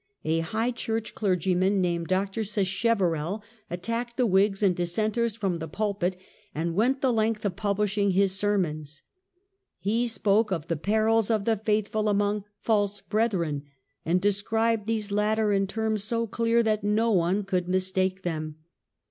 [0.23, 2.41] A high church clergyman, named Dr.
[2.43, 6.17] Sacheverell, attacked the Whigs and Dissenters from the pulpit,
[6.55, 6.71] and Dr.
[6.71, 9.03] sacheve went the length of publishing his sermons.""•
[9.77, 13.65] He spoke of the perils of the faithful among "false brethren",
[14.03, 18.55] and described these latter in terms so clear that no one could mistake them.